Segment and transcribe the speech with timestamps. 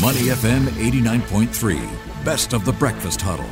[0.00, 3.48] Money FM 89.3, best of the breakfast huddle.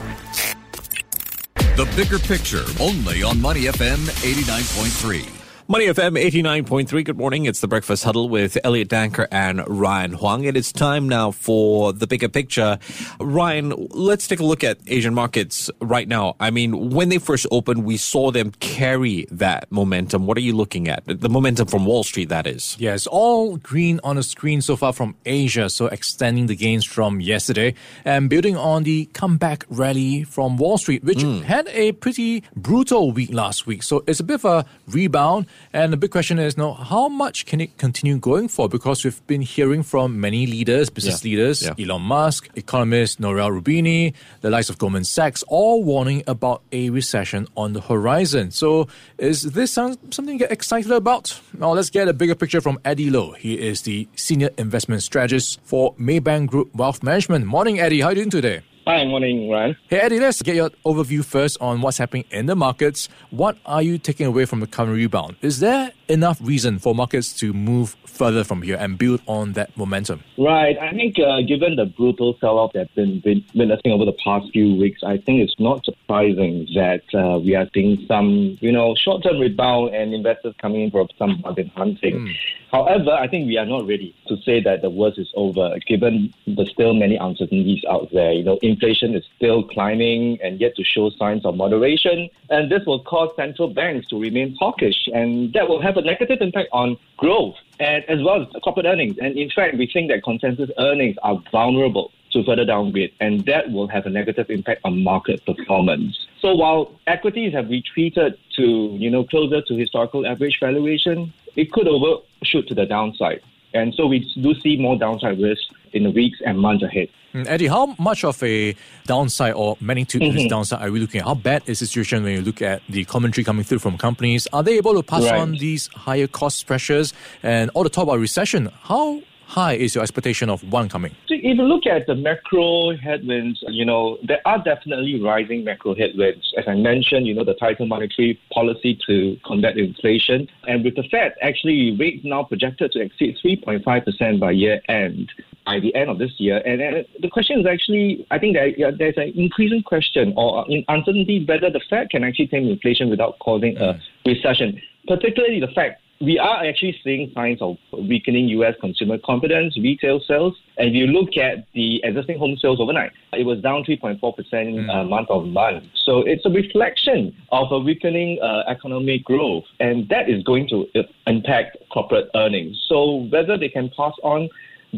[1.75, 5.36] The bigger picture, only on Money FM 89.3.
[5.69, 7.05] Money FM 89.3.
[7.05, 7.45] Good morning.
[7.47, 10.47] It's the Breakfast Huddle with Elliott Danker and Ryan Huang.
[10.47, 12.79] And it's time now for the bigger picture.
[13.19, 16.37] Ryan, let's take a look at Asian markets right now.
[16.39, 20.25] I mean, when they first opened, we saw them carry that momentum.
[20.29, 21.03] What are you looking at?
[21.05, 22.77] The momentum from Wall Street, that is.
[22.79, 25.69] Yes, all green on the screen so far from Asia.
[25.69, 27.75] So extending the gains from yesterday
[28.05, 31.43] and building on the comeback rally from Wall Street, which mm.
[31.43, 33.83] had a pretty brutal week last week.
[33.83, 35.47] So it's a bit of a rebound.
[35.73, 38.69] And the big question is now, how much can it continue going for?
[38.69, 41.31] Because we've been hearing from many leaders, business yeah.
[41.31, 41.75] leaders, yeah.
[41.79, 47.47] Elon Musk, economist Nouriel Rubini, the likes of Goldman Sachs, all warning about a recession
[47.57, 48.51] on the horizon.
[48.51, 48.89] So
[49.19, 51.41] is this something to get excited about?
[51.59, 53.33] Now let's get a bigger picture from Eddy Loh.
[53.33, 57.47] He is the senior investment strategist for Maybank Group Wealth Management.
[57.47, 58.01] Morning, Eddy.
[58.01, 58.63] How are you doing today?
[58.89, 59.77] Hi, morning, Ryan.
[59.89, 63.09] Hey, Eddy, let's get your overview first on what's happening in the markets.
[63.31, 65.35] What are you taking away from the current rebound?
[65.43, 69.77] Is there enough reason for markets to move further from here and build on that
[69.77, 70.23] momentum?
[70.39, 70.79] Right.
[70.79, 74.77] I think uh, given the brutal sell-off that's been, been witnessing over the past few
[74.77, 79.41] weeks, I think it's not surprising that uh, we are seeing some, you know, short-term
[79.41, 82.15] rebound and investors coming in for some bargain hunting.
[82.15, 82.35] Mm.
[82.71, 86.33] However, I think we are not ready to say that the worst is over, given
[86.47, 88.33] the still many uncertainties out there.
[88.33, 92.85] You know, inflation is still climbing and yet to show signs of moderation, and this
[92.87, 96.97] will cause central banks to remain hawkish, and that will have a negative impact on
[97.17, 99.17] growth and as well as corporate earnings.
[99.19, 103.71] And in fact, we think that consensus earnings are vulnerable to further downgrade, and that
[103.71, 106.27] will have a negative impact on market performance.
[106.41, 108.63] So while equities have retreated to,
[108.99, 113.41] you know, closer to historical average valuation, it could overshoot to the downside.
[113.73, 115.63] And so we do see more downside risk
[115.97, 117.09] in the weeks and months ahead.
[117.35, 120.37] Mm, Eddy, how much of a downside or magnitude mm-hmm.
[120.37, 121.27] this downside are we looking at?
[121.27, 124.47] How bad is the situation when you look at the commentary coming through from companies?
[124.53, 125.35] Are they able to pass right.
[125.35, 127.13] on these higher cost pressures
[127.43, 128.71] and all the talk about recession?
[128.83, 131.15] How high is your expectation of one coming?
[131.29, 136.53] If you look at the macro headwinds, you know, there are definitely rising macro headwinds.
[136.59, 140.49] As I mentioned, you know, the tighter monetary policy to combat inflation.
[140.67, 145.31] And with the Fed, actually, rates now projected to exceed 3.5% by year end,
[145.67, 146.63] by the end of this year.
[146.65, 150.65] And, and the question is actually, I think that yeah, there's an increasing question or
[150.89, 156.01] uncertainty whether the Fed can actually tame inflation without causing a recession, particularly the fact
[156.21, 158.75] we are actually seeing signs of weakening U.S.
[158.81, 160.55] consumer confidence, retail sales.
[160.79, 164.89] And if you look at the existing home sales overnight, it was down 3.4% mm.
[164.89, 165.85] uh, month on month.
[166.07, 170.87] So it's a reflection of a weakening uh, economic growth, and that is going to
[171.27, 172.83] impact corporate earnings.
[172.89, 174.49] So whether they can pass on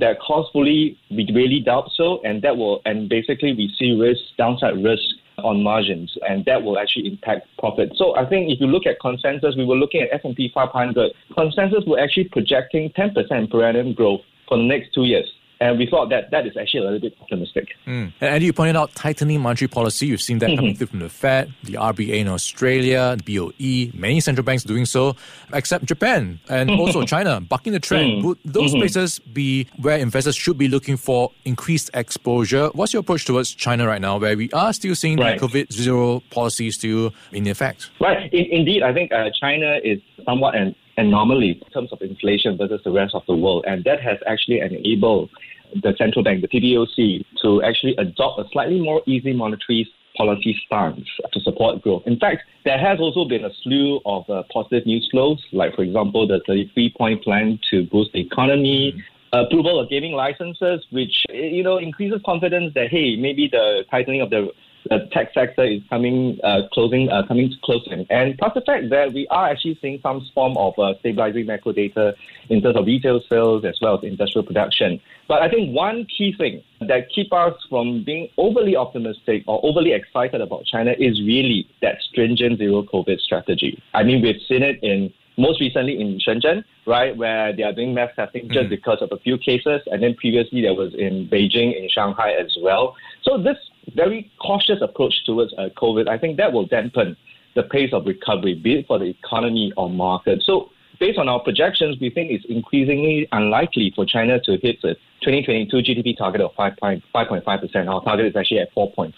[0.00, 4.20] that cost fully, we really doubt so, and that will, and basically we see risk,
[4.36, 5.02] downside risk
[5.38, 7.92] on margins, and that will actually impact profit.
[7.96, 11.12] So I think if you look at consensus, we were looking at S&P 500.
[11.34, 15.30] Consensus were actually projecting 10% per annum growth for the next two years.
[15.60, 17.68] And we thought that that is actually a little bit optimistic.
[17.86, 18.12] Mm.
[18.20, 20.06] And you pointed out tightening monetary policy.
[20.06, 24.20] You've seen that coming through from the Fed, the RBA in Australia, the BOE, many
[24.20, 25.16] central banks doing so,
[25.52, 28.18] except Japan and also China, bucking the trend.
[28.18, 28.26] Mm-hmm.
[28.28, 28.80] Would those mm-hmm.
[28.80, 32.68] places be where investors should be looking for increased exposure?
[32.68, 35.40] What's your approach towards China right now, where we are still seeing right.
[35.40, 37.90] the COVID zero policy still in effect?
[38.00, 38.32] Right.
[38.32, 42.80] In, indeed, I think uh, China is somewhat an anomaly in terms of inflation versus
[42.84, 43.64] the rest of the world.
[43.66, 45.30] And that has actually enabled
[45.74, 51.06] the central bank, the PBOC, to actually adopt a slightly more easy monetary policy stance
[51.32, 52.02] to support growth.
[52.06, 55.82] In fact, there has also been a slew of uh, positive news flows, like, for
[55.82, 59.02] example, the 33 point plan to boost the economy.
[59.32, 64.30] Approval of gaming licenses, which you know increases confidence that hey, maybe the tightening of
[64.30, 64.48] the
[64.88, 68.90] the tech sector is coming uh, closing uh, coming to closing, and plus the fact
[68.90, 72.14] that we are actually seeing some form of uh, stabilizing macro data
[72.48, 75.00] in terms of retail sales as well as industrial production.
[75.28, 79.92] But I think one key thing that keep us from being overly optimistic or overly
[79.92, 83.82] excited about China is really that stringent zero COVID strategy.
[83.94, 87.94] I mean, we've seen it in most recently in Shenzhen, right, where they are doing
[87.94, 88.70] mass testing just mm.
[88.70, 92.56] because of a few cases, and then previously there was in Beijing, in Shanghai as
[92.60, 92.96] well.
[93.22, 93.56] So this
[93.94, 97.16] very cautious approach towards uh, COVID, I think that will dampen
[97.54, 100.42] the pace of recovery, be it for the economy or market.
[100.44, 104.94] So based on our projections, we think it's increasingly unlikely for China to hit the
[105.22, 107.88] 2022 GDP target of 5.5%.
[107.88, 109.12] Our target is actually at 4.5%.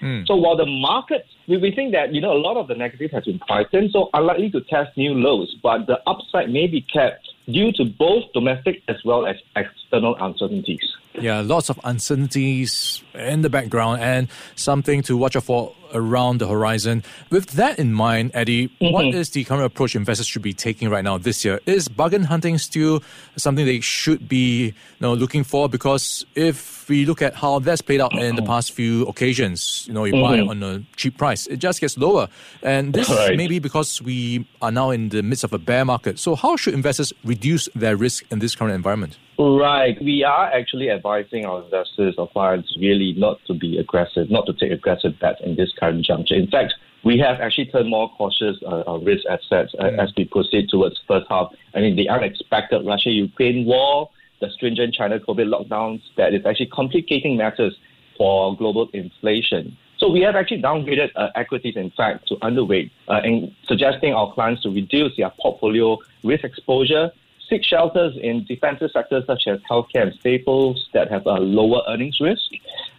[0.00, 0.26] Mm.
[0.26, 3.10] So while the market, we, we think that, you know, a lot of the negative
[3.10, 6.80] has been priced in, so unlikely to test new lows, but the upside may be
[6.82, 10.96] kept due to both domestic as well as external uncertainties.
[11.20, 16.48] Yeah, lots of uncertainties in the background and something to watch out for around the
[16.48, 17.02] horizon.
[17.30, 18.92] With that in mind, Eddy, mm-hmm.
[18.92, 21.60] what is the current approach investors should be taking right now this year?
[21.66, 23.02] Is bargain hunting still
[23.36, 25.68] something they should be you know, looking for?
[25.68, 29.94] Because if we look at how that's played out in the past few occasions, you
[29.94, 30.46] know, you mm-hmm.
[30.46, 32.28] buy on a cheap price, it just gets lower.
[32.62, 33.36] And this right.
[33.36, 36.18] may be because we are now in the midst of a bear market.
[36.18, 39.18] So how should investors reduce their risk in this current environment?
[39.38, 39.96] Right.
[40.02, 44.52] We are actually advising our investors or clients really not to be aggressive, not to
[44.52, 46.34] take aggressive bets in this current juncture.
[46.34, 49.98] In fact, we have actually turned more cautious uh, on risk assets uh, mm.
[49.98, 51.52] as we proceed towards first half.
[51.74, 54.10] I mean, the unexpected Russia-Ukraine war,
[54.40, 57.76] the stringent China COVID lockdowns, that is actually complicating matters
[58.16, 59.76] for global inflation.
[59.98, 64.32] So we have actually downgraded uh, equities, in fact, to underweight, uh, and suggesting our
[64.32, 67.10] clients to reduce their portfolio risk exposure
[67.48, 72.18] seek shelters in defensive sectors such as healthcare and staples that have a lower earnings
[72.20, 72.42] risk.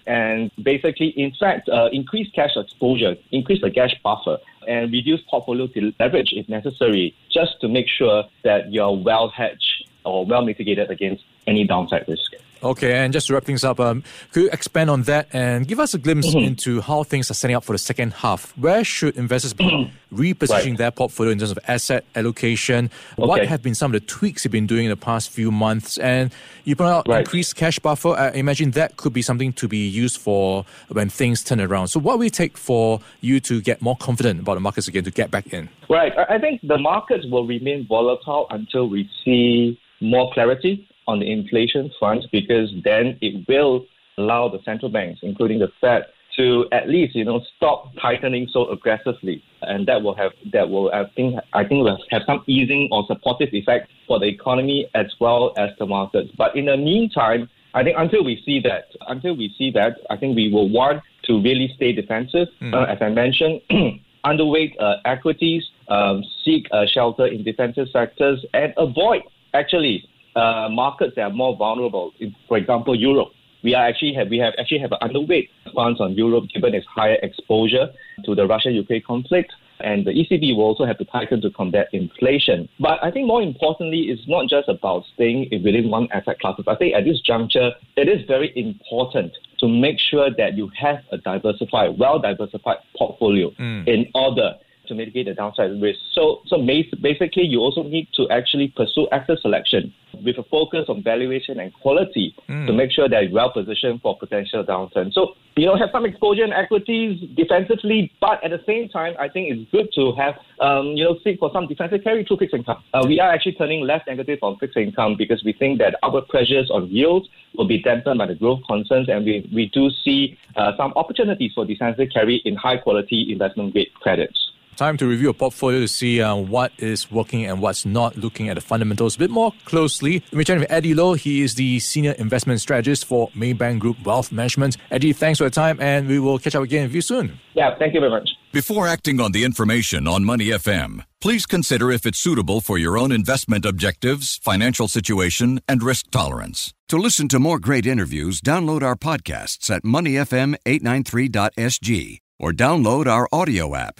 [0.09, 5.67] And basically, in fact, uh, increase cash exposure, increase the cash buffer, and reduce portfolio
[5.99, 11.23] leverage if necessary, just to make sure that you're well hedged or well mitigated against
[11.45, 12.33] any downside risk.
[12.61, 15.79] Okay, and just to wrap things up, um, could you expand on that and give
[15.79, 16.39] us a glimpse mm-hmm.
[16.39, 18.57] into how things are setting up for the second half?
[18.57, 20.15] Where should investors be mm-hmm.
[20.15, 20.77] repositioning right.
[20.77, 22.91] their portfolio in terms of asset allocation?
[23.17, 23.27] Okay.
[23.27, 25.97] What have been some of the tweaks you've been doing in the past few months?
[25.99, 26.33] And
[26.65, 27.19] you point out right.
[27.19, 28.09] increased cash buffer.
[28.09, 31.87] I imagine that could be something to be used for when things turn around.
[31.87, 35.05] So, what will it take for you to get more confident about the markets again
[35.05, 35.69] to get back in?
[35.89, 36.11] Right.
[36.29, 41.91] I think the markets will remain volatile until we see more clarity on the inflation
[41.99, 43.85] front because then it will
[44.19, 46.03] allow the central banks, including the Fed,
[46.37, 50.91] to at least you know stop tightening so aggressively, and that will have that will
[50.93, 55.07] I think I think will have some easing or supportive effect for the economy as
[55.19, 56.29] well as the markets.
[56.37, 60.17] But in the meantime, I think until we see that, until we see that, I
[60.17, 62.47] think we will want to really stay defensive.
[62.61, 62.73] Mm.
[62.73, 63.61] Uh, as I mentioned,
[64.25, 69.23] underweight uh, equities, um, seek uh, shelter in defensive sectors, and avoid
[69.53, 72.13] actually uh, markets that are more vulnerable.
[72.47, 73.29] For example, Europe.
[73.61, 76.85] We are actually have we have actually have an underweight funds on Europe given its
[76.87, 77.87] higher exposure
[78.23, 79.51] to the Russia-Ukraine conflict.
[79.81, 82.67] And the ECB will also have to tighten to combat inflation.
[82.81, 86.59] But I think more importantly, it's not just about staying within one asset class.
[86.67, 90.99] I think at this juncture, it is very important to make sure that you have
[91.13, 93.87] a diversified, well diversified portfolio mm.
[93.87, 94.55] in order
[94.89, 95.99] to mitigate the downside risk.
[96.13, 99.93] So, so basically, you also need to actually pursue asset selection
[100.23, 102.67] with a focus on valuation and quality mm.
[102.67, 105.13] to make sure that you're well positioned for potential downturn.
[105.13, 109.27] So, you know, have some exposure in equities defensively, but at the same time, I
[109.27, 112.55] think it's good to have, um, you know, seek for some defensive carry through fixed
[112.55, 112.83] income.
[112.93, 116.27] Uh, we are actually turning less negative on fixed income because we think that upward
[116.27, 120.37] pressures on yields will be dampened by the growth concerns, and we, we do see
[120.55, 124.48] uh, some opportunities for defensive carry in high quality investment grade credits.
[124.79, 128.47] Time to review a portfolio to see uh, what is working and what's not, looking
[128.47, 130.23] at the fundamentals a bit more closely.
[130.31, 131.15] We're chatting with Eddy Loh.
[131.15, 134.77] He is the Senior Investment Strategist for Maybank Group Wealth Management.
[134.89, 137.37] Eddy, thanks for your time, and we will catch up again with you soon.
[137.55, 138.29] Yeah, thank you very much.
[138.53, 142.97] Before acting on the information on Money FM, please consider if it's suitable for your
[142.97, 146.73] own investment objectives, financial situation, and risk tolerance.
[146.87, 153.75] To listen to more great interviews, download our podcasts at moneyfm893.sg or download our audio
[153.75, 153.99] app.